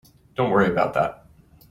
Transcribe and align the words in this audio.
Don't 0.33 0.49
worry 0.49 0.65
about 0.67 0.95
that. 0.95 1.27